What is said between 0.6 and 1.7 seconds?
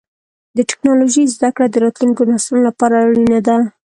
ټکنالوجۍ زدهکړه